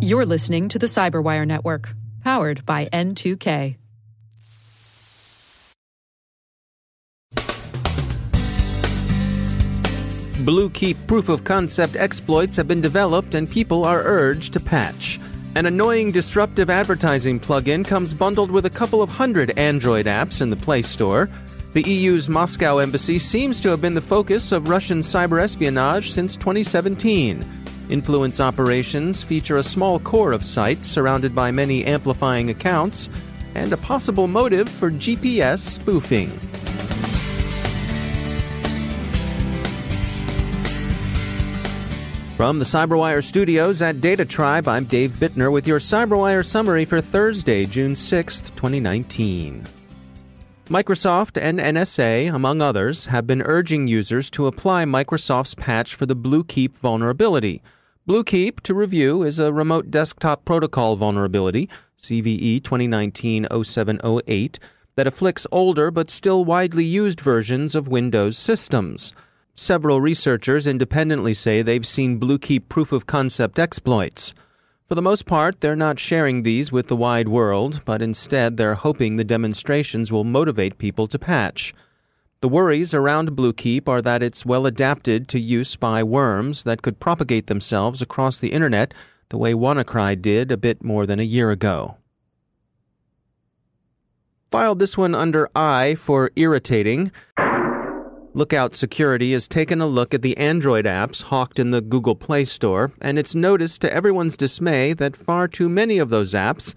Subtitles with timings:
[0.00, 3.76] You're listening to the Cyberwire Network, powered by N2K.
[10.44, 15.20] Bluekeep proof of concept exploits have been developed and people are urged to patch.
[15.54, 20.50] An annoying disruptive advertising plugin comes bundled with a couple of hundred Android apps in
[20.50, 21.30] the Play Store.
[21.74, 26.36] The EU's Moscow embassy seems to have been the focus of Russian cyber espionage since
[26.36, 27.61] 2017.
[27.92, 33.10] Influence operations feature a small core of sites surrounded by many amplifying accounts
[33.54, 36.30] and a possible motive for GPS spoofing.
[42.34, 47.02] From the CyberWire studios at Data Tribe, I'm Dave Bittner with your CyberWire summary for
[47.02, 49.66] Thursday, June 6th, 2019.
[50.68, 56.16] Microsoft and NSA, among others, have been urging users to apply Microsoft's patch for the
[56.16, 57.60] Bluekeep vulnerability.
[58.08, 61.68] Bluekeep, to review, is a remote desktop protocol vulnerability,
[62.00, 64.58] CVE 2019 0708,
[64.96, 69.12] that afflicts older but still widely used versions of Windows systems.
[69.54, 74.34] Several researchers independently say they've seen Bluekeep proof of concept exploits.
[74.88, 78.74] For the most part, they're not sharing these with the wide world, but instead they're
[78.74, 81.72] hoping the demonstrations will motivate people to patch.
[82.42, 86.98] The worries around Bluekeep are that it's well adapted to use by worms that could
[86.98, 88.92] propagate themselves across the internet
[89.28, 91.98] the way WannaCry did a bit more than a year ago.
[94.50, 97.12] Filed this one under I for irritating.
[98.34, 102.44] Lookout Security has taken a look at the Android apps hawked in the Google Play
[102.44, 106.74] Store, and it's noticed to everyone's dismay that far too many of those apps,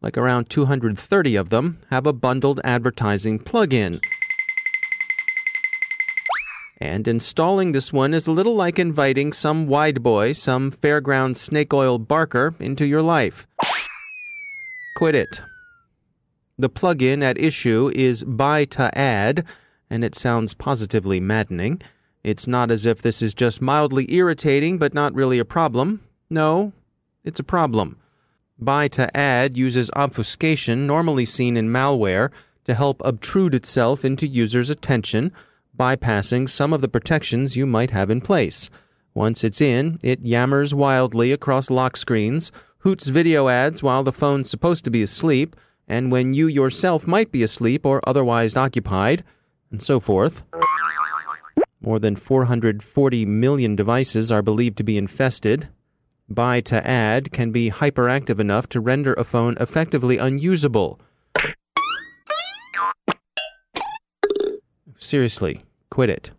[0.00, 4.00] like around 230 of them, have a bundled advertising plugin.
[6.82, 11.72] And installing this one is a little like inviting some wide boy, some fairground snake
[11.72, 13.46] oil barker into your life.
[14.96, 15.40] Quit it.
[16.58, 19.44] The plugin at issue is BeiTaAd
[19.90, 21.80] and it sounds positively maddening.
[22.24, 26.02] It's not as if this is just mildly irritating but not really a problem.
[26.28, 26.72] No,
[27.22, 27.96] it's a problem.
[28.60, 32.30] BeiTaAd uses obfuscation normally seen in malware
[32.64, 35.32] to help obtrude itself into users' attention,
[35.78, 38.70] bypassing some of the protections you might have in place.
[39.14, 44.50] Once it's in, it yammers wildly across lock screens, hoots video ads while the phone's
[44.50, 45.54] supposed to be asleep,
[45.86, 49.22] and when you yourself might be asleep or otherwise occupied,
[49.70, 50.42] and so forth.
[51.80, 55.68] More than 440 million devices are believed to be infested.
[56.32, 61.00] BeiTaAd can be hyperactive enough to render a phone effectively unusable.
[65.02, 66.30] Seriously, quit it.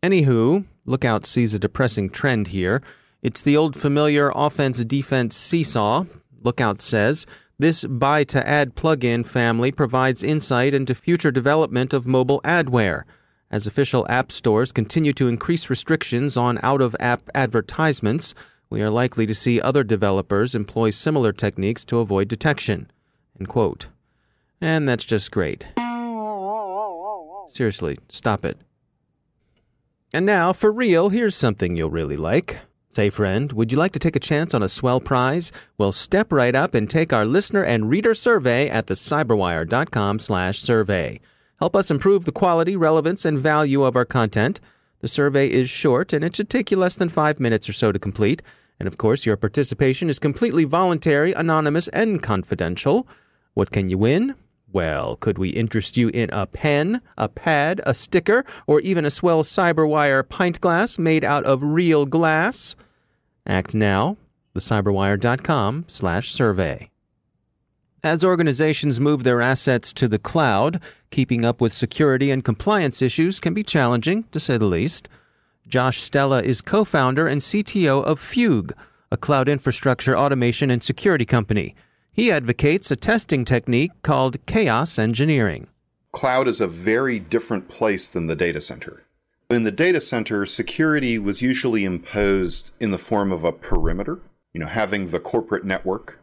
[0.00, 2.82] Anywho, Lookout sees a depressing trend here.
[3.20, 6.04] It's the old familiar offense defense seesaw.
[6.42, 7.26] Lookout says
[7.58, 13.02] this BeiTaAd plugin family provides insight into future development of mobile adware.
[13.50, 18.34] As official app stores continue to increase restrictions on out of app advertisements,
[18.70, 22.90] we are likely to see other developers employ similar techniques to avoid detection.
[24.60, 25.64] And that's just great.
[27.48, 28.58] Seriously, stop it.
[30.12, 32.60] And now, for real, here's something you'll really like.
[32.90, 35.50] Say, friend, would you like to take a chance on a swell prize?
[35.76, 41.18] Well, step right up and take our listener and reader survey at thecyberwire.com slash survey.
[41.58, 44.60] Help us improve the quality, relevance, and value of our content.
[45.00, 47.90] The survey is short, and it should take you less than five minutes or so
[47.90, 48.42] to complete.
[48.78, 53.08] And of course, your participation is completely voluntary, anonymous, and confidential.
[53.54, 54.36] What can you win?
[54.74, 59.10] Well, could we interest you in a pen, a pad, a sticker, or even a
[59.10, 62.74] swell cyberwire pint glass made out of real glass?
[63.46, 64.16] Act now,
[64.56, 66.90] thecyberwire.com slash survey.
[68.02, 70.80] As organizations move their assets to the cloud,
[71.12, 75.08] keeping up with security and compliance issues can be challenging, to say the least.
[75.68, 78.72] Josh Stella is co-founder and CTO of Fugue,
[79.12, 81.76] a cloud infrastructure automation and security company.
[82.16, 85.66] He advocates a testing technique called chaos engineering.
[86.12, 89.02] Cloud is a very different place than the data center.
[89.50, 94.20] In the data center, security was usually imposed in the form of a perimeter,
[94.52, 96.20] you know, having the corporate network,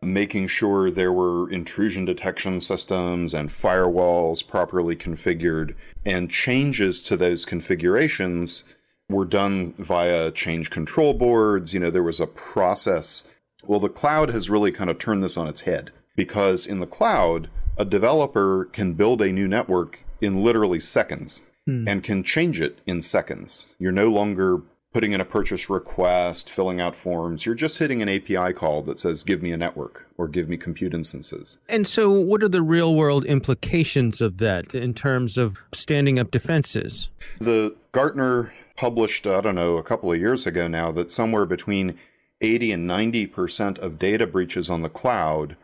[0.00, 5.74] making sure there were intrusion detection systems and firewalls properly configured,
[6.06, 8.64] and changes to those configurations
[9.10, 11.74] were done via change control boards.
[11.74, 13.28] You know, there was a process
[13.64, 16.86] well, the cloud has really kind of turned this on its head because in the
[16.86, 21.86] cloud, a developer can build a new network in literally seconds hmm.
[21.88, 23.66] and can change it in seconds.
[23.78, 24.62] You're no longer
[24.92, 27.46] putting in a purchase request, filling out forms.
[27.46, 30.56] You're just hitting an API call that says, give me a network or give me
[30.56, 31.58] compute instances.
[31.68, 36.30] And so, what are the real world implications of that in terms of standing up
[36.30, 37.10] defenses?
[37.38, 41.98] The Gartner published, I don't know, a couple of years ago now that somewhere between
[42.40, 45.56] 80 and 90% of data breaches on the cloud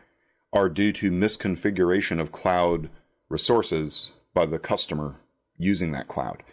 [0.53, 2.89] are due to misconfiguration of cloud
[3.29, 5.15] resources by the customer
[5.57, 6.43] using that cloud.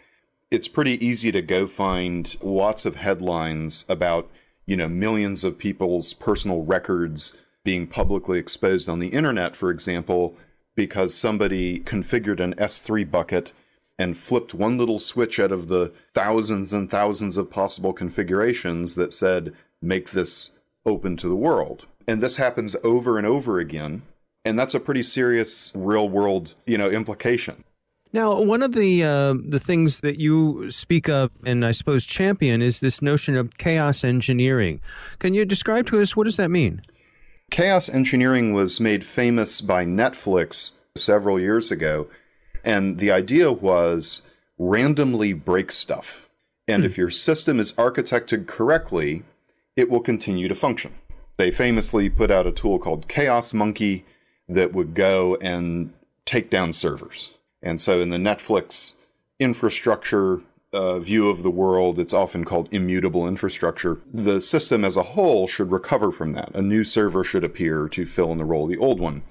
[0.51, 4.29] It's pretty easy to go find lots of headlines about,
[4.65, 7.33] you know, millions of people's personal records
[7.63, 10.37] being publicly exposed on the internet, for example,
[10.75, 13.53] because somebody configured an S3 bucket
[13.97, 19.13] and flipped one little switch out of the thousands and thousands of possible configurations that
[19.13, 19.53] said,
[19.85, 20.51] make this
[20.85, 21.85] open to the world.
[22.07, 24.03] And this happens over and over again.
[24.43, 27.63] And that's a pretty serious real world, you know, implication.
[28.13, 32.61] Now, one of the uh, the things that you speak of and I suppose champion
[32.61, 34.79] is this notion of chaos engineering.
[35.19, 36.81] Can you describe to us what does that mean?
[37.51, 42.07] Chaos engineering was made famous by Netflix several years ago,
[42.63, 44.21] and the idea was
[44.57, 46.29] randomly break stuff.
[46.69, 46.85] And hmm.
[46.85, 49.23] if your system is architected correctly,
[49.75, 50.93] it will continue to function.
[51.37, 54.05] They famously put out a tool called Chaos Monkey
[54.47, 55.93] that would go and
[56.25, 57.33] take down servers.
[57.61, 58.95] And so in the Netflix
[59.39, 60.41] infrastructure
[60.71, 63.99] uh, view of the world, it's often called immutable infrastructure.
[64.13, 66.53] The system as a whole should recover from that.
[66.53, 69.23] A new server should appear to fill in the role of the old one.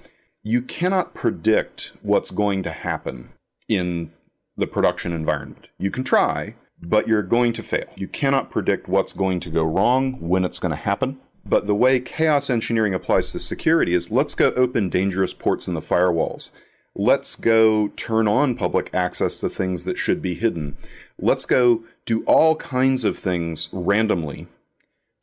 [0.43, 3.29] You cannot predict what's going to happen
[3.67, 4.11] in
[4.57, 5.67] the production environment.
[5.77, 7.85] You can try, but you're going to fail.
[7.97, 11.19] You cannot predict what's going to go wrong, when it's going to happen.
[11.45, 15.75] But the way chaos engineering applies to security is let's go open dangerous ports in
[15.75, 16.51] the firewalls.
[16.95, 20.75] Let's go turn on public access to things that should be hidden.
[21.19, 24.47] Let's go do all kinds of things randomly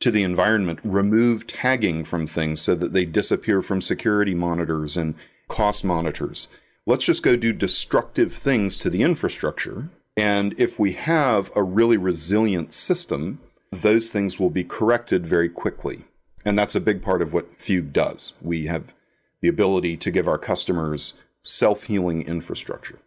[0.01, 5.17] to the environment, remove tagging from things so that they disappear from security monitors and
[5.49, 6.49] cost monitors.
[6.87, 9.89] Let's just go do destructive things to the infrastructure.
[10.17, 16.05] And if we have a really resilient system, those things will be corrected very quickly.
[16.45, 18.35] And that's a big part of what Fugue does.
[18.43, 18.95] We have
[19.41, 22.99] the ability to give our customers self healing infrastructure.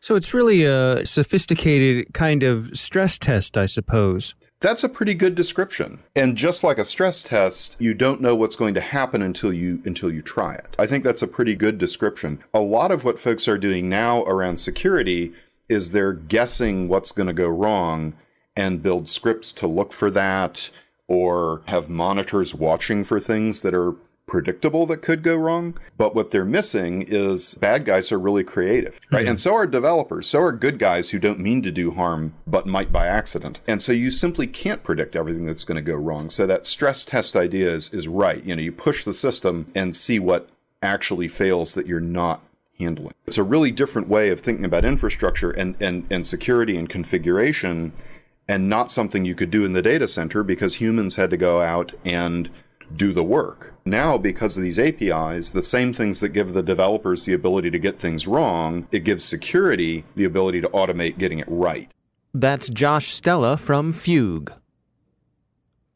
[0.00, 4.34] So it's really a sophisticated kind of stress test, I suppose.
[4.60, 6.02] That's a pretty good description.
[6.14, 9.82] And just like a stress test, you don't know what's going to happen until you
[9.86, 10.76] until you try it.
[10.78, 12.44] I think that's a pretty good description.
[12.52, 15.32] A lot of what folks are doing now around security
[15.68, 18.14] is they're guessing what's going to go wrong
[18.56, 20.70] and build scripts to look for that
[21.06, 23.94] or have monitors watching for things that are
[24.26, 25.78] predictable that could go wrong.
[25.96, 29.20] But what they're missing is bad guys are really creative, right?
[29.20, 29.30] Mm-hmm.
[29.30, 30.26] And so are developers.
[30.26, 33.60] So are good guys who don't mean to do harm, but might by accident.
[33.68, 36.30] And so you simply can't predict everything that's going to go wrong.
[36.30, 38.42] So that stress test idea is, is right.
[38.44, 40.48] You know, you push the system and see what
[40.82, 42.42] actually fails that you're not
[42.78, 43.14] handling.
[43.26, 47.92] It's a really different way of thinking about infrastructure and, and, and security and configuration
[48.48, 51.60] and not something you could do in the data center because humans had to go
[51.60, 52.50] out and
[52.94, 53.74] do the work.
[53.86, 57.78] Now, because of these APIs, the same things that give the developers the ability to
[57.78, 61.90] get things wrong, it gives security the ability to automate getting it right.
[62.32, 64.52] That's Josh Stella from Fugue.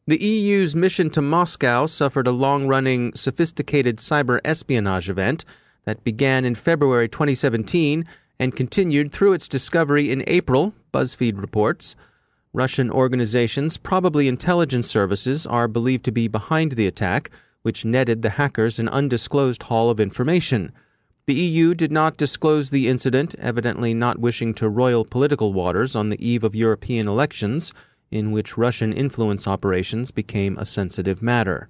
[0.07, 5.45] The EU's mission to Moscow suffered a long running, sophisticated cyber espionage event
[5.85, 8.05] that began in February 2017
[8.39, 11.95] and continued through its discovery in April, BuzzFeed reports.
[12.53, 17.29] Russian organizations, probably intelligence services, are believed to be behind the attack,
[17.61, 20.71] which netted the hackers an undisclosed haul of information.
[21.27, 26.09] The EU did not disclose the incident, evidently not wishing to roil political waters on
[26.09, 27.71] the eve of European elections,
[28.09, 31.69] in which Russian influence operations became a sensitive matter.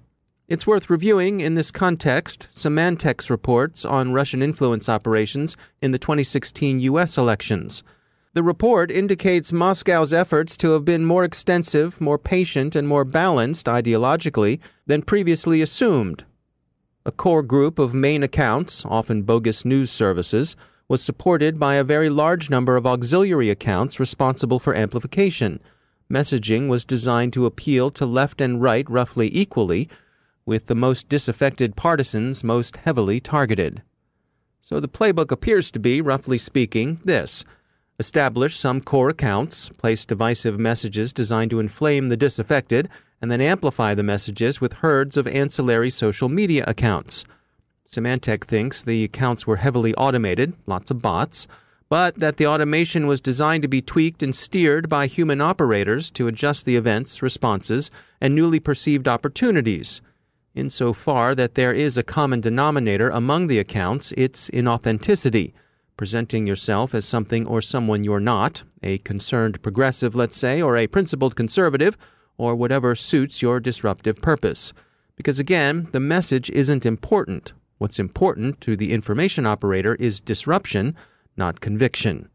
[0.50, 6.80] It's worth reviewing in this context Symantec's reports on Russian influence operations in the 2016
[6.80, 7.16] U.S.
[7.16, 7.84] elections.
[8.32, 13.66] The report indicates Moscow's efforts to have been more extensive, more patient, and more balanced
[13.66, 16.24] ideologically than previously assumed.
[17.06, 20.56] A core group of main accounts, often bogus news services,
[20.88, 25.60] was supported by a very large number of auxiliary accounts responsible for amplification.
[26.12, 29.88] Messaging was designed to appeal to left and right roughly equally,
[30.50, 33.82] with the most disaffected partisans most heavily targeted.
[34.60, 37.44] So the playbook appears to be, roughly speaking, this
[38.00, 42.88] establish some core accounts, place divisive messages designed to inflame the disaffected,
[43.22, 47.24] and then amplify the messages with herds of ancillary social media accounts.
[47.86, 51.46] Symantec thinks the accounts were heavily automated, lots of bots,
[51.88, 56.26] but that the automation was designed to be tweaked and steered by human operators to
[56.26, 57.88] adjust the events, responses,
[58.20, 60.00] and newly perceived opportunities.
[60.54, 65.52] Insofar that there is a common denominator among the accounts, it's inauthenticity,
[65.96, 70.88] presenting yourself as something or someone you're not, a concerned progressive, let's say, or a
[70.88, 71.96] principled conservative,
[72.36, 74.72] or whatever suits your disruptive purpose.
[75.14, 77.52] Because again, the message isn't important.
[77.78, 80.96] What's important to the information operator is disruption,
[81.36, 82.28] not conviction.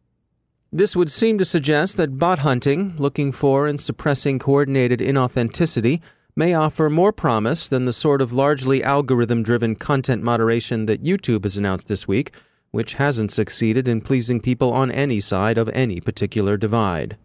[0.72, 6.01] This would seem to suggest that bot hunting, looking for and suppressing coordinated inauthenticity,
[6.36, 11.44] may offer more promise than the sort of largely algorithm driven content moderation that YouTube
[11.44, 12.32] has announced this week,
[12.72, 17.15] which hasn't succeeded in pleasing people on any side of any particular divide.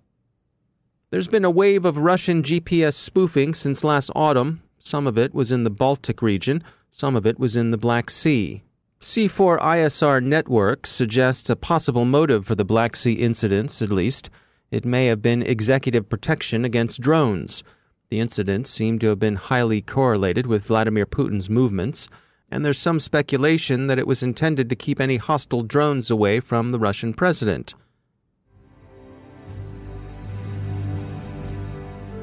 [1.10, 4.62] There's been a wave of Russian GPS spoofing since last autumn.
[4.78, 8.10] Some of it was in the Baltic region, some of it was in the Black
[8.10, 8.62] Sea.
[9.00, 14.30] C4 ISR Networks suggests a possible motive for the Black Sea incidents, at least.
[14.70, 17.64] It may have been executive protection against drones.
[18.10, 22.08] The incidents seem to have been highly correlated with Vladimir Putin's movements
[22.50, 26.70] and there's some speculation that it was intended to keep any hostile drones away from
[26.70, 27.74] the Russian president.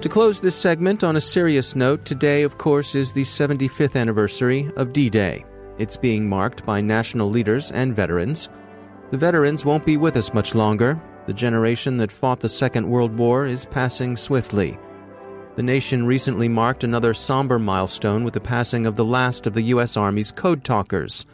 [0.01, 4.72] To close this segment on a serious note, today, of course, is the 75th anniversary
[4.75, 5.44] of D Day.
[5.79, 8.50] It's being marked by national leaders and veterans.
[9.12, 11.01] The veterans won't be with us much longer.
[11.25, 14.77] The generation that fought the Second World War is passing swiftly.
[15.58, 19.64] The nation recently marked another somber milestone with the passing of the last of the
[19.74, 19.98] U.S.
[19.98, 21.26] Army's code talkers.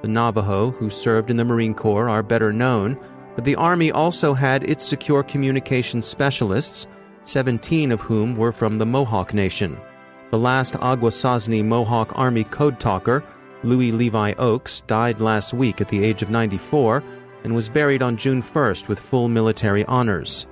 [0.00, 2.96] The Navajo, who served in the Marine Corps, are better known,
[3.34, 6.86] but the Army also had its secure communications specialists,
[7.24, 9.76] 17 of whom were from the Mohawk Nation.
[10.30, 13.24] The last Akwesasne Mohawk Army code talker,
[13.64, 17.02] Louis Levi Oakes, died last week at the age of 94
[17.42, 20.46] and was buried on June 1st with full military honors.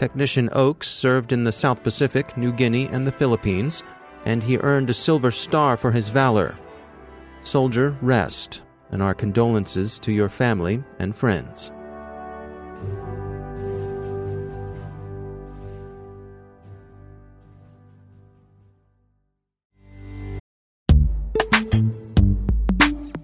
[0.00, 3.82] Technician Oakes served in the South Pacific, New Guinea, and the Philippines,
[4.24, 6.56] and he earned a Silver Star for his valor.
[7.42, 11.70] Soldier, rest, and our condolences to your family and friends.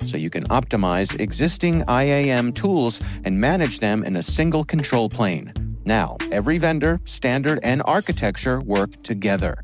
[0.00, 5.52] so you can optimize existing IAM tools and manage them in a single control plane.
[5.84, 9.62] Now, every vendor, standard, and architecture work together.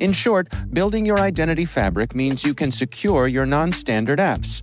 [0.00, 4.62] In short, building your identity fabric means you can secure your non standard apps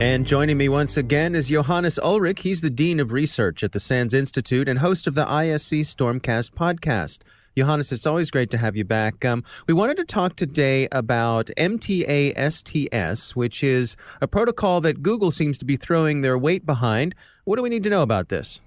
[0.00, 2.40] And joining me once again is Johannes Ullrich.
[2.40, 6.50] He's the Dean of Research at the SANS Institute and host of the ISC Stormcast
[6.50, 7.20] podcast.
[7.56, 9.24] Johannes, it's always great to have you back.
[9.24, 15.30] Um, we wanted to talk today about MTA STS, which is a protocol that Google
[15.30, 17.14] seems to be throwing their weight behind.
[17.44, 18.60] What do we need to know about this?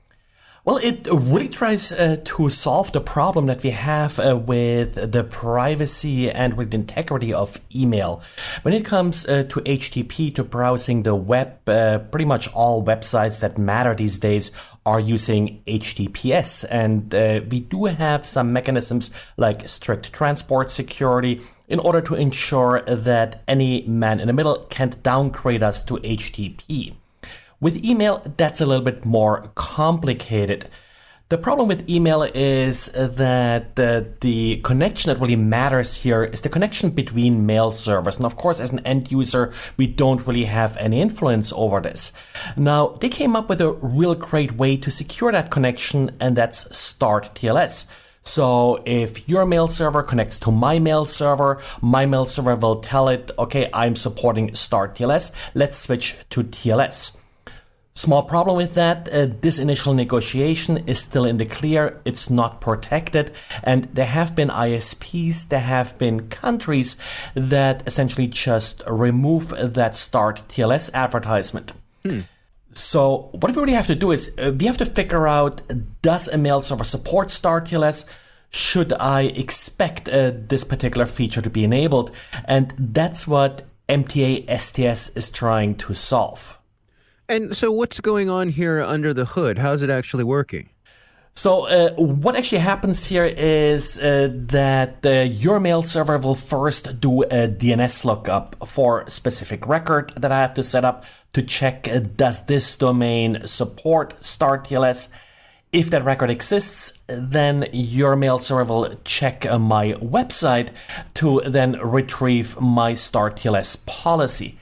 [0.67, 5.23] Well, it really tries uh, to solve the problem that we have uh, with the
[5.23, 8.21] privacy and with the integrity of email.
[8.63, 13.39] When it comes uh, to HTTP, to browsing the web, uh, pretty much all websites
[13.39, 14.51] that matter these days
[14.85, 16.65] are using HTTPS.
[16.69, 22.81] And uh, we do have some mechanisms like strict transport security in order to ensure
[22.81, 26.97] that any man in the middle can't downgrade us to HTTP.
[27.59, 30.69] With email, that's a little bit more complicated.
[31.29, 36.49] The problem with email is that the, the connection that really matters here is the
[36.49, 38.15] connection between mail servers.
[38.17, 42.13] And of course, as an end user, we don't really have any influence over this.
[42.55, 46.77] Now, they came up with a real great way to secure that connection, and that's
[46.77, 47.87] Start TLS.
[48.21, 53.09] So if your mail server connects to my mail server, my mail server will tell
[53.09, 55.31] it, okay, I'm supporting Start TLS.
[55.55, 57.17] Let's switch to TLS.
[57.97, 62.61] Small problem with that, uh, this initial negotiation is still in the clear, it's not
[62.61, 63.31] protected,
[63.63, 66.95] and there have been ISPs, there have been countries
[67.33, 71.73] that essentially just remove that start TLS advertisement.
[72.03, 72.19] Hmm.
[72.71, 75.63] So, what we really have to do is uh, we have to figure out
[76.03, 78.05] does a mail server support start TLS?
[78.51, 82.11] Should I expect uh, this particular feature to be enabled?
[82.45, 86.56] And that's what MTA STS is trying to solve.
[87.29, 89.57] And so, what's going on here under the hood?
[89.57, 90.69] How's it actually working?
[91.33, 97.01] So, uh, what actually happens here is uh, that uh, your mail server will first
[97.01, 101.03] do a DNS lookup for a specific record that I have to set up
[101.33, 105.09] to check uh, does this domain support StartTLS.
[105.73, 110.69] If that record exists, then your mail server will check uh, my website
[111.15, 114.57] to then retrieve my StartTLS policy.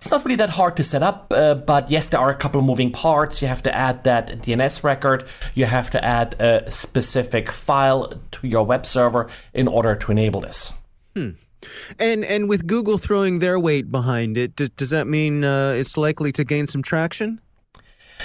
[0.00, 2.58] It's not really that hard to set up, uh, but yes, there are a couple
[2.58, 3.42] of moving parts.
[3.42, 5.28] You have to add that DNS record.
[5.54, 10.40] You have to add a specific file to your web server in order to enable
[10.40, 10.72] this.
[11.14, 11.32] Hmm.
[11.98, 15.98] And and with Google throwing their weight behind it, does, does that mean uh, it's
[15.98, 17.38] likely to gain some traction?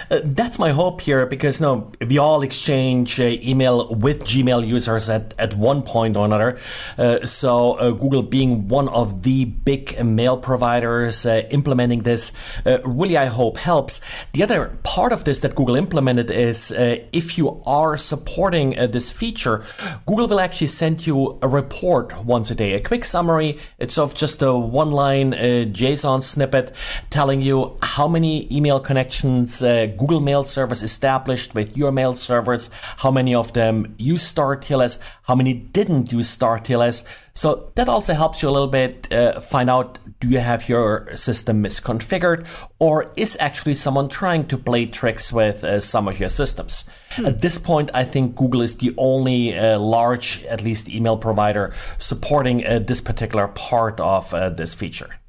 [0.09, 5.09] Uh, that's my hope here because no, we all exchange uh, email with Gmail users
[5.09, 6.57] at, at one point or another.
[6.97, 12.31] Uh, so uh, Google being one of the big mail providers uh, implementing this
[12.65, 14.01] uh, really I hope helps.
[14.33, 19.63] The other part of this that Google implemented is if you are supporting this feature,
[20.05, 23.57] Google will actually send you a report once a day, a quick summary.
[23.79, 26.73] It's of just a one line JSON snippet
[27.09, 33.11] telling you how many email connections Google Mail service established with your mail servers, how
[33.11, 37.05] many of them use StartTLS, how many didn't use StartTLS.
[37.33, 41.15] So that also helps you a little bit uh, find out do you have your
[41.15, 42.47] system misconfigured
[42.79, 46.85] or is actually someone trying to play tricks with uh, some of your systems.
[47.11, 47.25] Hmm.
[47.25, 51.73] At this point, I think Google is the only uh, large, at least email provider
[51.97, 55.19] supporting uh, this particular part of uh, this feature.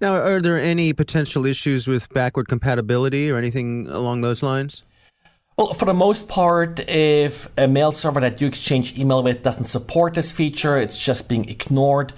[0.00, 4.84] Now, are there any potential issues with backward compatibility or anything along those lines?
[5.56, 9.64] Well, for the most part, if a mail server that you exchange email with doesn't
[9.64, 12.12] support this feature, it's just being ignored.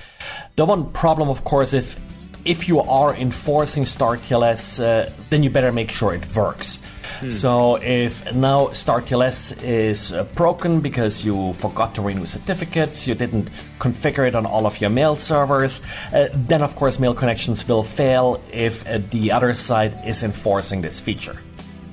[0.56, 1.98] The one problem, of course, if
[2.44, 6.82] if you are enforcing StartTLS, uh, then you better make sure it works.
[7.20, 7.30] Hmm.
[7.30, 13.50] So if now StartTLS is uh, broken because you forgot to renew certificates, you didn't
[13.78, 15.80] configure it on all of your mail servers,
[16.12, 20.80] uh, then of course mail connections will fail if uh, the other side is enforcing
[20.82, 21.38] this feature.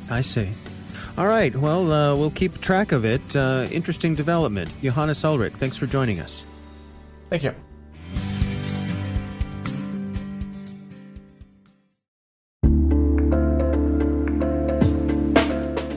[0.10, 0.50] I see.
[1.18, 3.36] All right, well, uh, we'll keep track of it.
[3.36, 4.70] Uh, interesting development.
[4.82, 6.46] Johannes Ullrich, thanks for joining us.
[7.30, 7.56] Thank you.